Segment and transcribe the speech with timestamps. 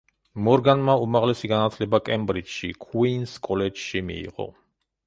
[0.45, 4.53] მორგანმა უმაღლესი განათლება კემბრიჯში, ქუინს კოლეჯში მიიღო.